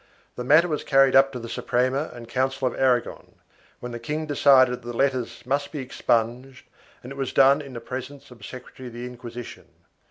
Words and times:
The 0.35 0.43
matter 0.43 0.67
was 0.67 0.83
carried 0.83 1.15
up 1.15 1.31
to 1.31 1.37
the 1.37 1.47
Suprema 1.47 2.09
and 2.11 2.27
Council 2.27 2.67
of 2.67 2.73
Aragon, 2.73 3.35
when 3.81 3.91
the 3.91 3.99
king 3.99 4.25
decided 4.25 4.81
that 4.81 4.81
the 4.81 4.97
letters 4.97 5.45
must 5.45 5.71
be 5.71 5.77
expunged 5.77 6.65
and 7.03 7.11
it 7.11 7.17
was 7.17 7.31
done 7.31 7.61
in 7.61 7.79
presence 7.81 8.31
of 8.31 8.41
a 8.41 8.43
secre 8.43 8.73
tary 8.75 8.87
of 8.87 8.93
the 8.93 9.05
Inquisition. 9.05 9.67